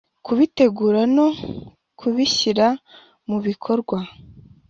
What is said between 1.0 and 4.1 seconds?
no kubishyira mu bikorwa